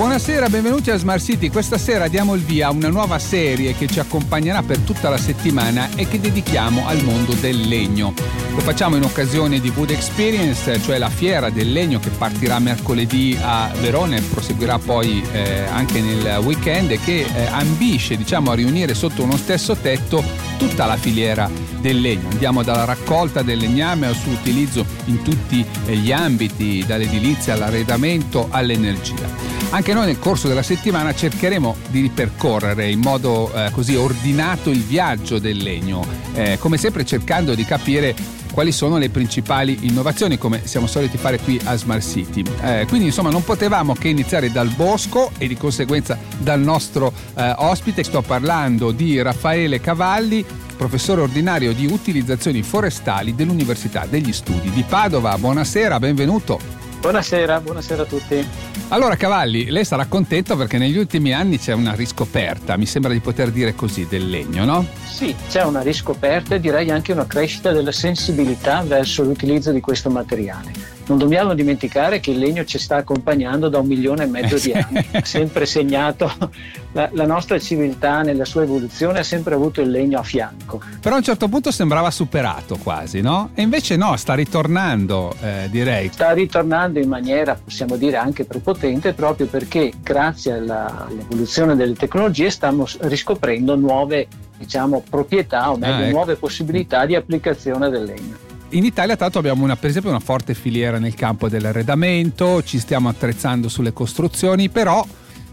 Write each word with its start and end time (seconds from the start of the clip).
Buonasera, 0.00 0.48
benvenuti 0.48 0.90
a 0.90 0.96
Smart 0.96 1.22
City. 1.22 1.50
Questa 1.50 1.76
sera 1.76 2.08
diamo 2.08 2.34
il 2.34 2.40
via 2.40 2.68
a 2.68 2.70
una 2.70 2.88
nuova 2.88 3.18
serie 3.18 3.74
che 3.74 3.86
ci 3.86 4.00
accompagnerà 4.00 4.62
per 4.62 4.78
tutta 4.78 5.10
la 5.10 5.18
settimana 5.18 5.90
e 5.94 6.08
che 6.08 6.18
dedichiamo 6.18 6.88
al 6.88 7.04
mondo 7.04 7.34
del 7.34 7.68
legno. 7.68 8.14
Lo 8.54 8.60
facciamo 8.60 8.96
in 8.96 9.02
occasione 9.02 9.60
di 9.60 9.70
Wood 9.76 9.90
Experience, 9.90 10.80
cioè 10.80 10.96
la 10.96 11.10
fiera 11.10 11.50
del 11.50 11.70
legno 11.70 12.00
che 12.00 12.08
partirà 12.08 12.58
mercoledì 12.58 13.36
a 13.38 13.70
Verona 13.78 14.16
e 14.16 14.22
proseguirà 14.22 14.78
poi 14.78 15.22
eh, 15.32 15.66
anche 15.66 16.00
nel 16.00 16.38
weekend 16.44 16.92
e 16.92 16.98
che 17.04 17.26
eh, 17.26 17.44
ambisce 17.48 18.16
diciamo, 18.16 18.52
a 18.52 18.54
riunire 18.54 18.94
sotto 18.94 19.22
uno 19.22 19.36
stesso 19.36 19.76
tetto 19.76 20.24
tutta 20.56 20.86
la 20.86 20.96
filiera 20.96 21.50
del 21.78 22.00
legno. 22.00 22.30
Andiamo 22.30 22.62
dalla 22.62 22.84
raccolta 22.84 23.42
del 23.42 23.58
legname 23.58 24.06
al 24.06 24.16
suo 24.16 24.32
utilizzo 24.32 24.82
in 25.04 25.20
tutti 25.20 25.62
eh, 25.84 25.94
gli 25.94 26.10
ambiti, 26.10 26.84
dall'edilizia 26.86 27.52
all'arredamento 27.52 28.48
all'energia. 28.50 29.58
Anche 29.72 29.89
noi 29.94 30.06
nel 30.06 30.18
corso 30.18 30.48
della 30.48 30.62
settimana 30.62 31.14
cercheremo 31.14 31.76
di 31.88 32.00
ripercorrere 32.00 32.90
in 32.90 33.00
modo 33.00 33.52
eh, 33.52 33.70
così 33.72 33.94
ordinato 33.94 34.70
il 34.70 34.82
viaggio 34.82 35.38
del 35.38 35.56
legno, 35.56 36.04
eh, 36.34 36.58
come 36.58 36.76
sempre 36.76 37.04
cercando 37.04 37.54
di 37.54 37.64
capire 37.64 38.14
quali 38.52 38.72
sono 38.72 38.98
le 38.98 39.10
principali 39.10 39.78
innovazioni 39.82 40.36
come 40.36 40.62
siamo 40.64 40.86
soliti 40.86 41.16
fare 41.16 41.38
qui 41.38 41.60
a 41.64 41.76
Smart 41.76 42.02
City. 42.02 42.44
Eh, 42.62 42.84
quindi 42.88 43.06
insomma 43.06 43.30
non 43.30 43.44
potevamo 43.44 43.94
che 43.94 44.08
iniziare 44.08 44.50
dal 44.50 44.68
bosco 44.68 45.30
e 45.38 45.46
di 45.46 45.56
conseguenza 45.56 46.18
dal 46.38 46.60
nostro 46.60 47.12
eh, 47.34 47.54
ospite. 47.56 48.04
Sto 48.04 48.22
parlando 48.22 48.90
di 48.90 49.20
Raffaele 49.22 49.80
Cavalli, 49.80 50.44
professore 50.76 51.22
ordinario 51.22 51.72
di 51.72 51.86
utilizzazioni 51.86 52.62
forestali 52.62 53.34
dell'Università 53.34 54.06
degli 54.08 54.32
Studi 54.32 54.70
di 54.70 54.84
Padova. 54.86 55.36
Buonasera, 55.38 55.98
benvenuto. 55.98 56.89
Buonasera, 57.00 57.60
buonasera 57.60 58.02
a 58.02 58.04
tutti. 58.04 58.46
Allora 58.88 59.16
Cavalli, 59.16 59.70
lei 59.70 59.86
sarà 59.86 60.04
contento 60.04 60.54
perché 60.54 60.76
negli 60.76 60.98
ultimi 60.98 61.32
anni 61.32 61.58
c'è 61.58 61.72
una 61.72 61.94
riscoperta, 61.94 62.76
mi 62.76 62.84
sembra 62.84 63.10
di 63.12 63.20
poter 63.20 63.50
dire 63.50 63.74
così, 63.74 64.06
del 64.06 64.28
legno, 64.28 64.66
no? 64.66 64.86
Sì, 65.06 65.34
c'è 65.48 65.62
una 65.62 65.80
riscoperta 65.80 66.56
e 66.56 66.60
direi 66.60 66.90
anche 66.90 67.12
una 67.12 67.26
crescita 67.26 67.72
della 67.72 67.92
sensibilità 67.92 68.82
verso 68.82 69.22
l'utilizzo 69.22 69.72
di 69.72 69.80
questo 69.80 70.10
materiale. 70.10 70.79
Non 71.10 71.18
dobbiamo 71.18 71.54
dimenticare 71.54 72.20
che 72.20 72.30
il 72.30 72.38
legno 72.38 72.64
ci 72.64 72.78
sta 72.78 72.94
accompagnando 72.94 73.68
da 73.68 73.80
un 73.80 73.86
milione 73.88 74.22
e 74.22 74.26
mezzo 74.26 74.56
di 74.58 74.72
anni, 74.72 75.04
ha 75.10 75.24
sempre 75.24 75.66
segnato 75.66 76.32
la, 76.92 77.08
la, 77.14 77.26
nostra 77.26 77.58
civiltà 77.58 78.22
nella 78.22 78.44
sua 78.44 78.62
evoluzione, 78.62 79.18
ha 79.18 79.24
sempre 79.24 79.56
avuto 79.56 79.80
il 79.80 79.90
legno 79.90 80.20
a 80.20 80.22
fianco. 80.22 80.80
Però 81.00 81.16
a 81.16 81.18
un 81.18 81.24
certo 81.24 81.48
punto 81.48 81.72
sembrava 81.72 82.12
superato 82.12 82.76
quasi, 82.76 83.22
no? 83.22 83.50
E 83.54 83.62
invece 83.62 83.96
no, 83.96 84.14
sta 84.14 84.34
ritornando, 84.34 85.34
eh, 85.42 85.66
direi. 85.68 86.10
Sta 86.12 86.30
ritornando 86.30 87.00
in 87.00 87.08
maniera, 87.08 87.56
possiamo 87.56 87.96
dire, 87.96 88.16
anche 88.16 88.44
prepotente, 88.44 89.12
proprio 89.12 89.48
perché 89.48 89.90
grazie 90.00 90.52
alla, 90.52 91.06
all'evoluzione 91.08 91.74
delle 91.74 91.94
tecnologie 91.94 92.50
stiamo 92.50 92.86
riscoprendo 93.00 93.74
nuove 93.74 94.28
diciamo, 94.56 95.02
proprietà 95.10 95.72
o 95.72 95.76
meglio 95.76 95.92
ah, 95.92 96.00
ecco. 96.02 96.10
nuove 96.10 96.36
possibilità 96.36 97.04
di 97.04 97.16
applicazione 97.16 97.90
del 97.90 98.04
legno. 98.04 98.49
In 98.72 98.84
Italia 98.84 99.16
tanto 99.16 99.40
abbiamo 99.40 99.64
una, 99.64 99.74
per 99.74 99.90
esempio 99.90 100.10
una 100.10 100.20
forte 100.20 100.54
filiera 100.54 101.00
nel 101.00 101.14
campo 101.14 101.48
dell'arredamento, 101.48 102.62
ci 102.62 102.78
stiamo 102.78 103.08
attrezzando 103.08 103.68
sulle 103.68 103.92
costruzioni, 103.92 104.68
però 104.68 105.04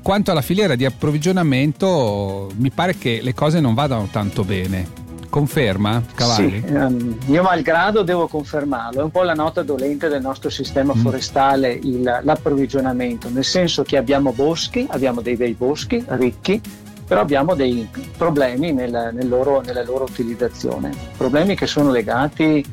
quanto 0.03 0.29
alla 0.29 0.43
filiera 0.43 0.75
di 0.75 0.85
approvvigionamento 0.85 2.51
mi 2.57 2.69
pare 2.69 2.95
che 2.95 3.19
le 3.23 3.33
cose 3.33 3.59
non 3.59 3.73
vadano 3.73 4.07
tanto 4.11 4.43
bene. 4.43 5.05
Conferma, 5.29 6.03
Cavalli? 6.13 6.63
Sì, 6.63 6.73
um, 6.73 7.17
io 7.25 7.41
malgrado 7.41 8.03
devo 8.03 8.27
confermarlo, 8.27 9.01
è 9.01 9.03
un 9.03 9.11
po' 9.11 9.23
la 9.23 9.33
nota 9.33 9.63
dolente 9.63 10.09
del 10.09 10.21
nostro 10.21 10.51
sistema 10.51 10.93
mm. 10.95 10.99
forestale 11.01 11.71
il, 11.71 12.19
l'approvvigionamento, 12.21 13.29
nel 13.29 13.43
senso 13.43 13.81
che 13.81 13.97
abbiamo 13.97 14.31
boschi, 14.31 14.85
abbiamo 14.89 15.21
dei 15.21 15.35
bei 15.35 15.53
boschi 15.53 16.03
ricchi, 16.09 16.61
però 17.07 17.21
abbiamo 17.21 17.55
dei 17.55 17.89
problemi 18.15 18.73
nel, 18.73 19.09
nel 19.13 19.27
loro, 19.27 19.61
nella 19.61 19.83
loro 19.83 20.03
utilizzazione, 20.03 20.91
problemi 21.17 21.55
che 21.55 21.65
sono 21.65 21.89
legati 21.89 22.63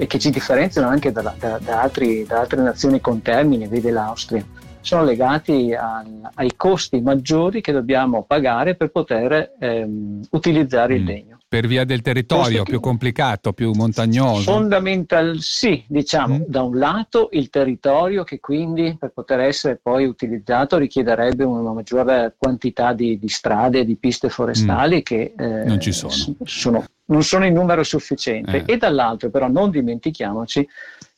e 0.00 0.06
che 0.06 0.18
ci 0.18 0.30
differenziano 0.30 0.88
anche 0.88 1.12
da, 1.12 1.34
da, 1.38 1.58
da, 1.58 1.82
altri, 1.82 2.24
da 2.24 2.40
altre 2.40 2.62
nazioni 2.62 3.02
con 3.02 3.20
termini, 3.20 3.68
vede 3.68 3.90
l'Austria, 3.90 4.42
sono 4.80 5.04
legati 5.04 5.74
a, 5.74 6.02
ai 6.36 6.56
costi 6.56 7.02
maggiori 7.02 7.60
che 7.60 7.70
dobbiamo 7.70 8.22
pagare 8.22 8.76
per 8.76 8.90
poter 8.90 9.56
ehm, 9.60 10.22
utilizzare 10.30 10.94
mm. 10.94 10.96
il 10.96 11.04
legno. 11.04 11.39
Per 11.50 11.66
via 11.66 11.84
del 11.84 12.00
territorio 12.00 12.62
più 12.62 12.78
complicato, 12.78 13.52
più 13.52 13.72
montagnoso? 13.72 14.52
Fondamental, 14.52 15.40
sì, 15.40 15.82
diciamo, 15.88 16.36
mm. 16.36 16.42
da 16.46 16.62
un 16.62 16.78
lato 16.78 17.28
il 17.32 17.50
territorio 17.50 18.22
che 18.22 18.38
quindi 18.38 18.96
per 18.96 19.10
poter 19.10 19.40
essere 19.40 19.76
poi 19.82 20.04
utilizzato 20.04 20.78
richiederebbe 20.78 21.42
una 21.42 21.72
maggiore 21.72 22.36
quantità 22.38 22.92
di, 22.92 23.18
di 23.18 23.26
strade 23.26 23.84
di 23.84 23.96
piste 23.96 24.28
forestali 24.28 24.98
mm. 24.98 25.00
che 25.00 25.34
eh, 25.36 25.64
non 25.64 25.80
ci 25.80 25.90
sono. 25.90 26.12
sono 26.44 26.84
non 27.06 27.24
sono 27.24 27.44
in 27.44 27.54
numero 27.54 27.82
sufficiente. 27.82 28.58
Eh. 28.64 28.74
E 28.74 28.76
dall'altro 28.76 29.28
però 29.28 29.48
non 29.48 29.70
dimentichiamoci 29.70 30.68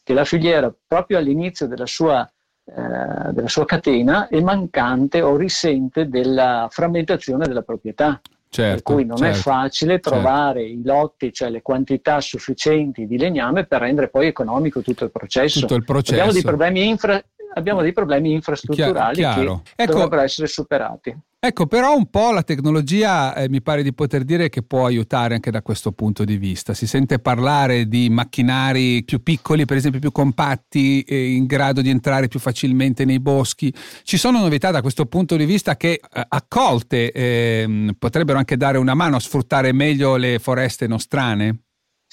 che 0.02 0.14
la 0.14 0.24
filiera 0.24 0.74
proprio 0.86 1.18
all'inizio 1.18 1.66
della 1.66 1.84
sua, 1.84 2.26
eh, 2.64 3.32
della 3.32 3.48
sua 3.48 3.66
catena 3.66 4.28
è 4.28 4.40
mancante 4.40 5.20
o 5.20 5.36
risente 5.36 6.08
della 6.08 6.68
frammentazione 6.70 7.46
della 7.46 7.60
proprietà. 7.60 8.18
Certo, 8.54 8.74
per 8.74 8.82
cui 8.82 9.06
non 9.06 9.16
certo, 9.16 9.38
è 9.38 9.40
facile 9.40 9.92
certo. 9.92 10.10
trovare 10.10 10.60
certo. 10.60 10.74
i 10.74 10.82
lotti, 10.84 11.32
cioè 11.32 11.48
le 11.48 11.62
quantità 11.62 12.20
sufficienti 12.20 13.06
di 13.06 13.16
legname 13.16 13.64
per 13.64 13.80
rendere 13.80 14.10
poi 14.10 14.26
economico 14.26 14.82
tutto 14.82 15.04
il 15.04 15.10
processo. 15.10 15.60
Tutto 15.60 15.74
il 15.74 15.84
processo. 15.84 16.12
Abbiamo 16.12 16.32
dei 16.32 16.42
problemi, 16.42 16.86
infra- 16.86 17.24
abbiamo 17.54 17.80
dei 17.80 17.94
problemi 17.94 18.32
infrastrutturali 18.32 19.14
chiaro, 19.14 19.40
chiaro. 19.40 19.62
che 19.64 19.82
ecco, 19.82 19.92
dovrebbero 19.92 20.20
essere 20.20 20.48
superati. 20.48 21.18
Ecco, 21.44 21.66
però 21.66 21.96
un 21.96 22.08
po' 22.08 22.30
la 22.30 22.44
tecnologia 22.44 23.34
eh, 23.34 23.48
mi 23.48 23.60
pare 23.62 23.82
di 23.82 23.92
poter 23.92 24.22
dire 24.22 24.48
che 24.48 24.62
può 24.62 24.86
aiutare 24.86 25.34
anche 25.34 25.50
da 25.50 25.60
questo 25.60 25.90
punto 25.90 26.24
di 26.24 26.36
vista. 26.36 26.72
Si 26.72 26.86
sente 26.86 27.18
parlare 27.18 27.88
di 27.88 28.08
macchinari 28.10 29.02
più 29.02 29.24
piccoli, 29.24 29.64
per 29.64 29.76
esempio 29.76 29.98
più 29.98 30.12
compatti, 30.12 31.02
eh, 31.02 31.32
in 31.32 31.46
grado 31.46 31.80
di 31.80 31.90
entrare 31.90 32.28
più 32.28 32.38
facilmente 32.38 33.04
nei 33.04 33.18
boschi. 33.18 33.74
Ci 34.04 34.18
sono 34.18 34.38
novità 34.38 34.70
da 34.70 34.82
questo 34.82 35.06
punto 35.06 35.34
di 35.34 35.44
vista 35.44 35.76
che 35.76 35.94
eh, 35.94 36.24
accolte 36.28 37.10
ehm, 37.10 37.96
potrebbero 37.98 38.38
anche 38.38 38.56
dare 38.56 38.78
una 38.78 38.94
mano 38.94 39.16
a 39.16 39.20
sfruttare 39.20 39.72
meglio 39.72 40.14
le 40.14 40.38
foreste 40.38 40.86
nostrane? 40.86 41.62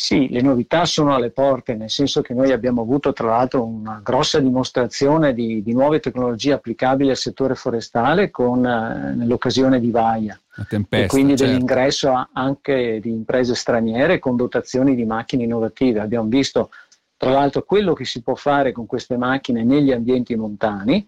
Sì, 0.02 0.30
le 0.30 0.40
novità 0.40 0.86
sono 0.86 1.14
alle 1.14 1.30
porte, 1.30 1.76
nel 1.76 1.90
senso 1.90 2.22
che 2.22 2.34
noi 2.34 2.54
abbiamo 2.54 2.82
avuto 2.84 3.12
tra 3.12 3.28
l'altro 3.28 3.66
una 3.66 4.00
grossa 4.02 4.40
dimostrazione 4.40 5.34
di, 5.34 5.62
di 5.62 5.74
nuove 5.74 6.00
tecnologie 6.00 6.54
applicabili 6.54 7.10
al 7.10 7.18
settore 7.18 7.54
forestale 7.54 8.32
con, 8.32 8.66
eh, 8.66 9.14
nell'occasione 9.14 9.78
di 9.82 9.92
Vaia. 9.92 10.40
Tempesta, 10.70 11.06
e 11.06 11.08
quindi 11.08 11.36
certo. 11.36 11.52
dell'ingresso 11.52 12.30
anche 12.32 13.02
di 13.02 13.10
imprese 13.10 13.56
straniere 13.56 14.20
con 14.20 14.38
dotazioni 14.38 14.96
di 14.96 15.04
macchine 15.04 15.44
innovative. 15.44 16.00
Abbiamo 16.00 16.30
visto 16.30 16.70
tra 17.18 17.31
l'altro 17.31 17.64
quello 17.64 17.92
che 17.92 18.06
si 18.06 18.22
può 18.22 18.36
fare 18.36 18.72
con 18.72 18.86
queste 18.86 19.18
macchine 19.18 19.66
negli 19.66 19.92
ambienti 19.92 20.34
montani, 20.38 21.06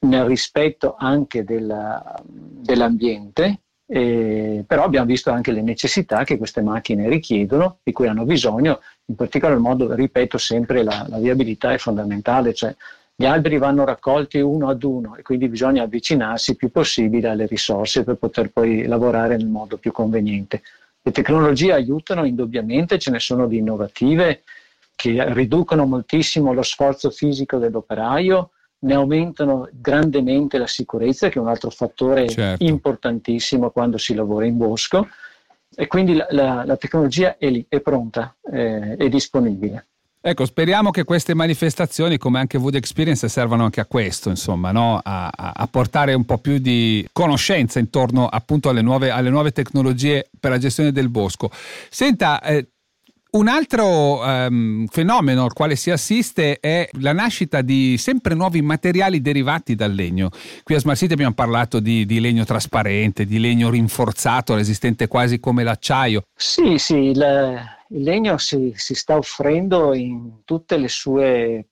nel 0.00 0.24
rispetto 0.24 0.96
anche 0.98 1.44
della, 1.44 2.12
dell'ambiente 2.24 3.60
eh, 3.92 4.62
però 4.64 4.84
abbiamo 4.84 5.06
visto 5.06 5.32
anche 5.32 5.50
le 5.50 5.62
necessità 5.62 6.22
che 6.22 6.38
queste 6.38 6.62
macchine 6.62 7.08
richiedono, 7.08 7.78
di 7.82 7.90
cui 7.90 8.06
hanno 8.06 8.24
bisogno, 8.24 8.80
in 9.06 9.16
particolar 9.16 9.58
modo, 9.58 9.92
ripeto 9.92 10.38
sempre, 10.38 10.84
la, 10.84 11.06
la 11.08 11.18
viabilità 11.18 11.72
è 11.72 11.78
fondamentale, 11.78 12.54
cioè 12.54 12.72
gli 13.16 13.24
alberi 13.24 13.58
vanno 13.58 13.84
raccolti 13.84 14.38
uno 14.38 14.68
ad 14.68 14.84
uno 14.84 15.16
e 15.16 15.22
quindi 15.22 15.48
bisogna 15.48 15.82
avvicinarsi 15.82 16.52
il 16.52 16.56
più 16.56 16.70
possibile 16.70 17.28
alle 17.28 17.46
risorse 17.46 18.04
per 18.04 18.14
poter 18.14 18.50
poi 18.50 18.86
lavorare 18.86 19.36
nel 19.36 19.48
modo 19.48 19.76
più 19.76 19.90
conveniente. 19.90 20.62
Le 21.02 21.10
tecnologie 21.10 21.72
aiutano 21.72 22.24
indubbiamente, 22.24 22.98
ce 22.98 23.10
ne 23.10 23.18
sono 23.18 23.48
di 23.48 23.58
innovative 23.58 24.42
che 24.94 25.32
riducono 25.32 25.84
moltissimo 25.84 26.52
lo 26.52 26.62
sforzo 26.62 27.10
fisico 27.10 27.58
dell'operaio, 27.58 28.50
ne 28.80 28.94
aumentano 28.94 29.68
grandemente 29.72 30.58
la 30.58 30.66
sicurezza, 30.66 31.28
che 31.28 31.38
è 31.38 31.42
un 31.42 31.48
altro 31.48 31.70
fattore 31.70 32.28
certo. 32.28 32.64
importantissimo 32.64 33.70
quando 33.70 33.98
si 33.98 34.14
lavora 34.14 34.46
in 34.46 34.56
bosco, 34.56 35.08
e 35.74 35.86
quindi 35.86 36.14
la, 36.14 36.26
la, 36.30 36.64
la 36.64 36.76
tecnologia 36.76 37.36
è 37.38 37.48
lì, 37.48 37.64
è 37.68 37.80
pronta, 37.80 38.34
eh, 38.52 38.96
è 38.96 39.08
disponibile. 39.08 39.86
Ecco, 40.22 40.44
speriamo 40.44 40.90
che 40.90 41.04
queste 41.04 41.32
manifestazioni, 41.32 42.18
come 42.18 42.38
anche 42.38 42.58
Wood 42.58 42.74
Experience, 42.74 43.26
servano 43.28 43.64
anche 43.64 43.80
a 43.80 43.86
questo, 43.86 44.28
insomma, 44.28 44.70
no? 44.70 45.00
a, 45.02 45.30
a, 45.32 45.66
portare 45.66 46.12
un 46.12 46.26
po' 46.26 46.36
più 46.36 46.58
di 46.58 47.08
conoscenza 47.10 47.78
intorno 47.78 48.26
appunto 48.26 48.68
alle 48.68 48.82
nuove, 48.82 49.08
alle 49.08 49.30
nuove 49.30 49.52
tecnologie 49.52 50.28
per 50.38 50.50
la 50.50 50.58
gestione 50.58 50.92
del 50.92 51.08
bosco. 51.08 51.50
Senta, 51.88 52.42
eh, 52.42 52.68
un 53.32 53.48
altro 53.48 54.20
um, 54.20 54.86
fenomeno 54.86 55.44
al 55.44 55.52
quale 55.52 55.76
si 55.76 55.90
assiste 55.90 56.58
è 56.58 56.88
la 57.00 57.12
nascita 57.12 57.62
di 57.62 57.96
sempre 57.98 58.34
nuovi 58.34 58.62
materiali 58.62 59.20
derivati 59.20 59.74
dal 59.74 59.92
legno. 59.92 60.30
Qui 60.62 60.74
a 60.74 60.78
Smart 60.78 60.98
City 60.98 61.12
abbiamo 61.12 61.34
parlato 61.34 61.80
di, 61.80 62.06
di 62.06 62.20
legno 62.20 62.44
trasparente, 62.44 63.24
di 63.24 63.38
legno 63.38 63.70
rinforzato, 63.70 64.54
resistente 64.54 65.06
quasi 65.06 65.38
come 65.38 65.62
l'acciaio. 65.62 66.24
Sì, 66.34 66.78
sì, 66.78 66.96
il, 66.96 67.60
il 67.90 68.02
legno 68.02 68.38
si, 68.38 68.72
si, 68.74 68.94
sta 68.94 69.16
offrendo 69.16 69.94
in 69.94 70.42
tutte 70.44 70.76
le 70.76 70.88
sue 70.88 71.66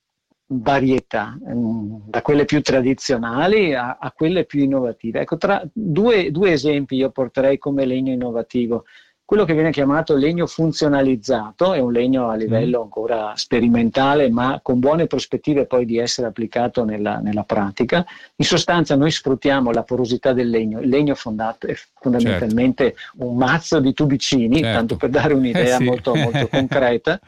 varietà, 0.50 1.36
mm, 1.36 1.96
da 2.06 2.22
quelle 2.22 2.44
più 2.44 2.62
tradizionali 2.62 3.74
a, 3.74 3.98
a 4.00 4.12
quelle 4.12 4.44
più 4.44 4.62
innovative. 4.62 5.20
Ecco, 5.20 5.36
tra 5.36 5.62
due, 5.72 6.30
due, 6.30 6.52
esempi 6.52 6.96
io 6.96 7.10
porterei 7.10 7.58
come 7.58 7.84
legno 7.84 8.12
innovativo. 8.12 8.84
Quello 9.28 9.44
che 9.44 9.52
viene 9.52 9.72
chiamato 9.72 10.16
legno 10.16 10.46
funzionalizzato 10.46 11.74
è 11.74 11.80
un 11.80 11.92
legno 11.92 12.30
a 12.30 12.34
livello 12.34 12.78
mm. 12.78 12.82
ancora 12.82 13.32
sperimentale, 13.36 14.30
ma 14.30 14.60
con 14.62 14.78
buone 14.78 15.06
prospettive 15.06 15.66
poi 15.66 15.84
di 15.84 15.98
essere 15.98 16.28
applicato 16.28 16.82
nella, 16.82 17.18
nella 17.18 17.42
pratica. 17.42 18.06
In 18.36 18.46
sostanza 18.46 18.96
noi 18.96 19.10
sfruttiamo 19.10 19.70
la 19.70 19.82
porosità 19.82 20.32
del 20.32 20.48
legno. 20.48 20.80
Il 20.80 20.88
legno 20.88 21.14
fondato 21.14 21.66
è 21.66 21.74
fondamentalmente 22.00 22.94
certo. 22.96 23.26
un 23.26 23.36
mazzo 23.36 23.80
di 23.80 23.92
tubicini, 23.92 24.60
certo. 24.60 24.78
tanto 24.78 24.96
per 24.96 25.10
dare 25.10 25.34
un'idea 25.34 25.74
eh 25.76 25.76
sì. 25.76 25.84
molto, 25.84 26.14
molto 26.14 26.48
concreta. 26.48 27.20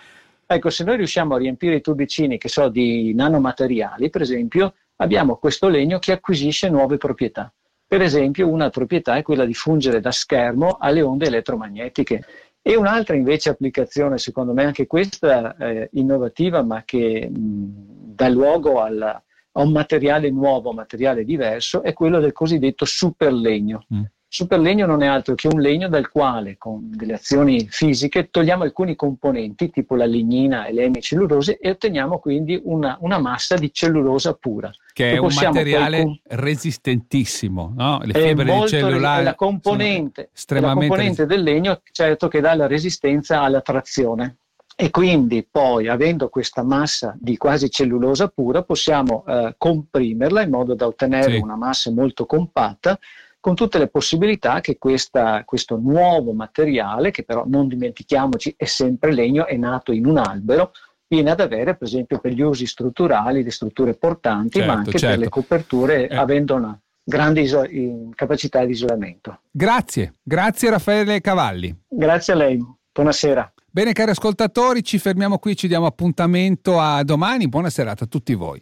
Ecco, 0.46 0.70
se 0.70 0.84
noi 0.84 0.96
riusciamo 0.96 1.34
a 1.34 1.38
riempire 1.38 1.74
i 1.74 1.80
tubicini, 1.82 2.38
che 2.38 2.48
so, 2.48 2.70
di 2.70 3.12
nanomateriali, 3.12 4.08
per 4.08 4.22
esempio, 4.22 4.72
abbiamo 4.96 5.36
questo 5.36 5.68
legno 5.68 5.98
che 5.98 6.12
acquisisce 6.12 6.70
nuove 6.70 6.96
proprietà. 6.96 7.52
Per 7.90 8.02
esempio, 8.02 8.46
una 8.46 8.70
proprietà 8.70 9.16
è 9.16 9.22
quella 9.22 9.44
di 9.44 9.52
fungere 9.52 9.98
da 9.98 10.12
schermo 10.12 10.76
alle 10.78 11.02
onde 11.02 11.26
elettromagnetiche. 11.26 12.24
E 12.62 12.76
un'altra 12.76 13.16
invece 13.16 13.50
applicazione, 13.50 14.16
secondo 14.16 14.52
me 14.52 14.62
anche 14.62 14.86
questa 14.86 15.56
eh, 15.56 15.88
innovativa, 15.94 16.62
ma 16.62 16.84
che 16.84 17.28
mh, 17.28 18.14
dà 18.14 18.28
luogo 18.28 18.80
al, 18.80 19.02
a 19.02 19.60
un 19.60 19.72
materiale 19.72 20.30
nuovo, 20.30 20.70
materiale 20.72 21.24
diverso, 21.24 21.82
è 21.82 21.92
quello 21.92 22.20
del 22.20 22.30
cosiddetto 22.30 22.84
superlegno. 22.84 23.84
Mm. 23.92 24.02
Superlegno 24.32 24.86
non 24.86 25.02
è 25.02 25.08
altro 25.08 25.34
che 25.34 25.48
un 25.48 25.60
legno 25.60 25.88
dal 25.88 26.08
quale 26.08 26.56
con 26.56 26.88
delle 26.94 27.14
azioni 27.14 27.66
fisiche 27.68 28.30
togliamo 28.30 28.62
alcuni 28.62 28.94
componenti 28.94 29.70
tipo 29.70 29.96
la 29.96 30.04
lignina 30.04 30.66
e 30.66 30.72
le 30.72 30.84
emicellulose 30.84 31.58
e 31.58 31.70
otteniamo 31.70 32.20
quindi 32.20 32.56
una, 32.62 32.96
una 33.00 33.18
massa 33.18 33.56
di 33.56 33.72
cellulosa 33.72 34.34
pura. 34.34 34.70
Che 34.92 35.14
è 35.14 35.16
un 35.16 35.32
materiale 35.34 36.02
con... 36.04 36.20
resistentissimo, 36.22 37.72
no? 37.76 37.98
Le 38.04 38.12
fibre 38.12 38.44
di 38.44 38.68
cellulare. 38.68 39.24
La 39.24 39.34
componente, 39.34 40.30
la 40.46 40.74
componente 40.74 41.26
del 41.26 41.42
legno 41.42 41.80
certo 41.90 42.28
che 42.28 42.40
dà 42.40 42.54
la 42.54 42.68
resistenza 42.68 43.40
alla 43.40 43.62
trazione. 43.62 44.36
E 44.76 44.90
quindi 44.90 45.44
poi, 45.50 45.88
avendo 45.88 46.28
questa 46.28 46.62
massa 46.62 47.16
di 47.18 47.36
quasi 47.36 47.68
cellulosa 47.68 48.28
pura, 48.28 48.62
possiamo 48.62 49.24
eh, 49.26 49.56
comprimerla 49.58 50.42
in 50.42 50.50
modo 50.50 50.74
da 50.76 50.86
ottenere 50.86 51.32
sì. 51.32 51.38
una 51.38 51.56
massa 51.56 51.90
molto 51.90 52.26
compatta 52.26 52.96
con 53.40 53.54
tutte 53.54 53.78
le 53.78 53.88
possibilità 53.88 54.60
che 54.60 54.76
questa, 54.78 55.42
questo 55.44 55.76
nuovo 55.76 56.32
materiale, 56.32 57.10
che 57.10 57.24
però 57.24 57.44
non 57.46 57.68
dimentichiamoci 57.68 58.54
è 58.56 58.66
sempre 58.66 59.12
legno, 59.12 59.46
è 59.46 59.56
nato 59.56 59.92
in 59.92 60.06
un 60.06 60.18
albero, 60.18 60.72
viene 61.08 61.30
ad 61.30 61.40
avere 61.40 61.76
per 61.76 61.88
esempio 61.88 62.20
per 62.20 62.32
gli 62.32 62.42
usi 62.42 62.66
strutturali, 62.66 63.42
le 63.42 63.50
strutture 63.50 63.94
portanti, 63.94 64.58
certo, 64.58 64.72
ma 64.72 64.78
anche 64.78 64.98
certo. 64.98 65.06
per 65.06 65.18
le 65.18 65.28
coperture 65.28 66.08
eh. 66.08 66.16
avendo 66.16 66.54
una 66.54 66.78
grande 67.02 67.40
iso- 67.40 67.66
capacità 68.14 68.64
di 68.64 68.72
isolamento. 68.72 69.40
Grazie, 69.50 70.14
grazie 70.22 70.70
Raffaele 70.70 71.20
Cavalli. 71.20 71.74
Grazie 71.88 72.32
a 72.34 72.36
lei, 72.36 72.64
buonasera. 72.92 73.52
Bene 73.72 73.92
cari 73.92 74.10
ascoltatori, 74.10 74.82
ci 74.82 74.98
fermiamo 74.98 75.38
qui, 75.38 75.56
ci 75.56 75.68
diamo 75.68 75.86
appuntamento 75.86 76.80
a 76.80 77.04
domani, 77.04 77.48
buona 77.48 77.70
serata 77.70 78.02
a 78.02 78.06
tutti 78.08 78.34
voi. 78.34 78.58